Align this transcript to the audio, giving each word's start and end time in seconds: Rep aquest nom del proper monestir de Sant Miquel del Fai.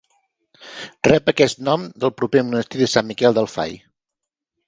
Rep 1.07 1.27
aquest 1.33 1.61
nom 1.67 1.83
del 2.03 2.13
proper 2.21 2.43
monestir 2.49 2.81
de 2.81 2.89
Sant 2.95 3.09
Miquel 3.11 3.39
del 3.39 3.51
Fai. 3.57 3.77